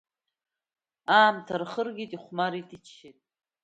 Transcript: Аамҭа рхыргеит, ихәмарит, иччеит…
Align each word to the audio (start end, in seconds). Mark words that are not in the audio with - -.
Аамҭа 1.17 1.55
рхыргеит, 1.61 2.11
ихәмарит, 2.13 2.69
иччеит… 2.75 3.17